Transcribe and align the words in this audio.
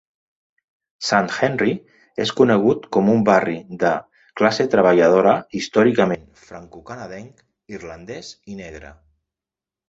Sant-Henri 1.07 1.73
és 2.23 2.31
conegut 2.39 2.87
com 2.97 3.11
un 3.15 3.21
barri 3.27 3.57
de 3.83 3.91
classe 4.41 4.65
treballadora 4.77 5.35
històricament 5.61 6.25
francocanadenc, 6.47 7.45
irlandès 7.79 8.33
i 8.55 8.59
negre. 8.65 8.93